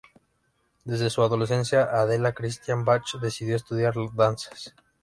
Desde 0.83 1.11
su 1.11 1.21
adolescencia, 1.21 1.83
Adela 1.83 2.33
Christian 2.33 2.83
Bach 2.83 3.03
decidió 3.21 3.55
estudiar 3.55 3.93
danzas. 4.15 4.73